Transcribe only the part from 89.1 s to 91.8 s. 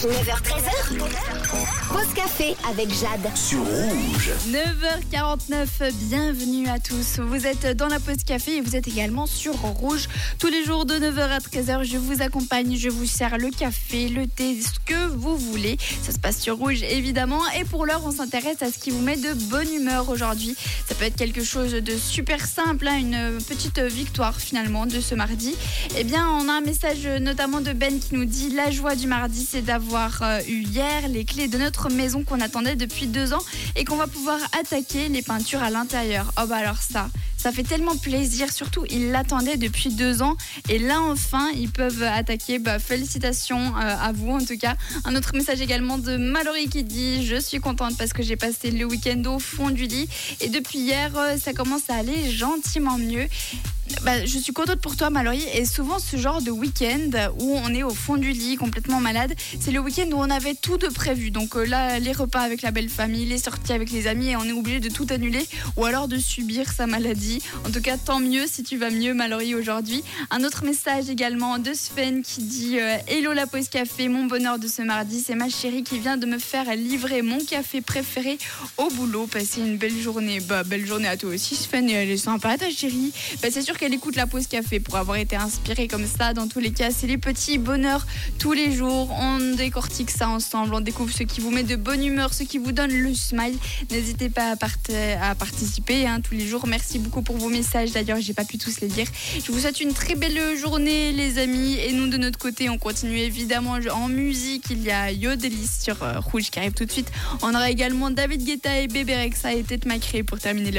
On décortique ça ensemble. On découvre ce qui vous met de